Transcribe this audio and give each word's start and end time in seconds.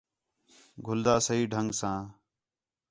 گھلدا 0.85 1.15
صحیح 1.25 1.45
ڈھنگ 1.51 1.69
ساں 1.79 1.99